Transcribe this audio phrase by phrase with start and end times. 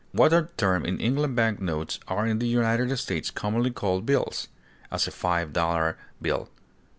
[0.13, 4.47] What are termed in England bank notes are in the United States commonly called bills;
[4.89, 6.49] as, a five dollar bill.